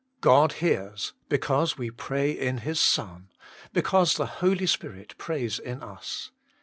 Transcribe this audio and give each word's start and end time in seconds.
God 0.21 0.53
hears 0.53 1.13
because 1.29 1.77
we 1.77 1.91
pray 1.91 2.31
in 2.31 2.57
His 2.65 2.79
Son, 2.79 3.27
because 3.71 4.15
the 4.15 4.25
Holy 4.25 4.65
Spirit 4.65 5.13
prays 5.19 5.59
in 5.59 5.83
us. 5.83 6.31